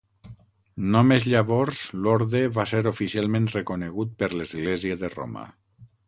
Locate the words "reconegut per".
3.55-4.31